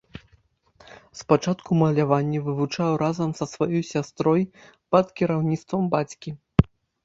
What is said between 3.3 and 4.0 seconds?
са сваёй